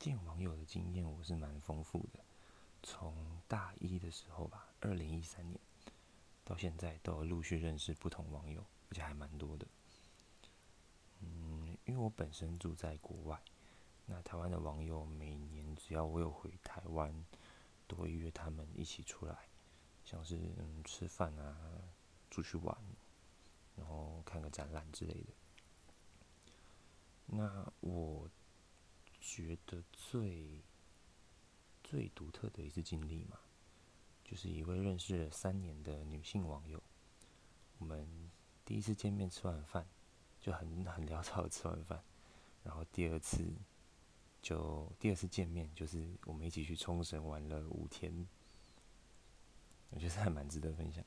[0.00, 2.20] 见网友的经验我是蛮丰富的，
[2.82, 3.14] 从
[3.46, 5.60] 大一的时候吧，二零一三年
[6.42, 9.66] 到现在都陆续认识不同网友，而且还蛮多的。
[11.20, 13.38] 嗯，因为我本身住在国外，
[14.06, 17.14] 那台湾的网友每年只要我有回台湾，
[17.86, 19.50] 都会约他们一起出来，
[20.02, 21.54] 像是嗯吃饭啊，
[22.30, 22.74] 出去玩，
[23.76, 25.34] 然后看个展览之类的。
[27.26, 28.26] 那我
[29.40, 30.62] 觉得最
[31.82, 33.38] 最独特的一次经历嘛，
[34.24, 36.82] 就是一位认识了三年的女性网友。
[37.78, 38.30] 我们
[38.64, 39.86] 第一次见面吃完饭，
[40.40, 42.02] 就很很潦草的吃完饭，
[42.62, 43.44] 然后第二次
[44.42, 48.28] 就第二次见面，就是我们一起去冲绳玩了五天，
[49.90, 51.04] 我觉得还蛮值得分享。